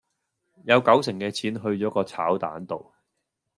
[0.63, 2.91] 有九成嘅錢去咗個炒蛋度